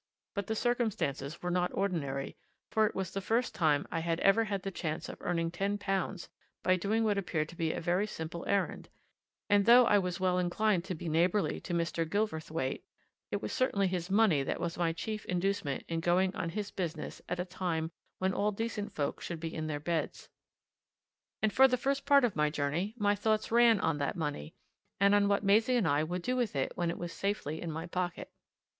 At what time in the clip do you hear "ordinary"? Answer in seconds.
1.75-2.35